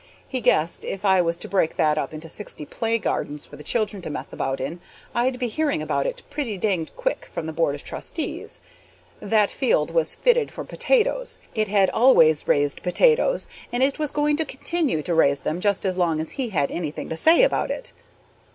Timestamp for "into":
2.11-2.27